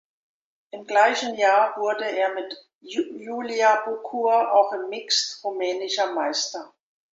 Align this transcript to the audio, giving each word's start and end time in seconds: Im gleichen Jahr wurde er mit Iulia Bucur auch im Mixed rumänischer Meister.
Im 0.71 0.87
gleichen 0.87 1.35
Jahr 1.35 1.77
wurde 1.77 2.05
er 2.05 2.33
mit 2.33 2.57
Iulia 2.79 3.85
Bucur 3.85 4.51
auch 4.51 4.73
im 4.73 4.89
Mixed 4.89 5.43
rumänischer 5.43 6.11
Meister. 6.15 6.73